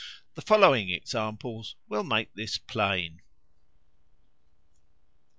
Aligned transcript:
The 0.33 0.41
following 0.41 0.89
examples 0.89 1.75
will 1.87 2.03
make 2.03 2.33
this 2.33 2.57
plain. 2.57 3.21